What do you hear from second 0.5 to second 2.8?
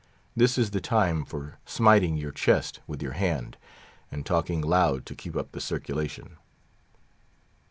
is the time for smiting your chest